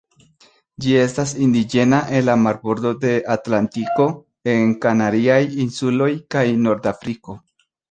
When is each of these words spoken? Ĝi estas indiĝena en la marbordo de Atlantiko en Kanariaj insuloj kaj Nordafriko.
Ĝi 0.85 0.93
estas 1.01 1.33
indiĝena 1.47 1.99
en 2.19 2.25
la 2.29 2.37
marbordo 2.45 2.95
de 3.05 3.13
Atlantiko 3.35 4.09
en 4.55 4.73
Kanariaj 4.87 5.39
insuloj 5.67 6.11
kaj 6.37 6.47
Nordafriko. 6.67 7.41